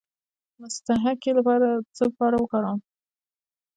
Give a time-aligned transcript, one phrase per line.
[0.53, 1.37] د مصطکي د
[1.95, 2.79] څه لپاره وکاروم؟